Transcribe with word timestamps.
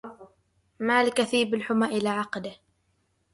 ما 0.79 1.03
لكثيب 1.03 1.53
الحمى 1.53 1.87
إلى 1.87 2.09
عقده 2.09 2.55